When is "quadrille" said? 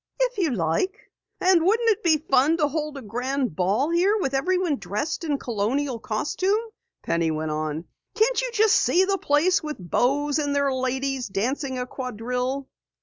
11.85-12.67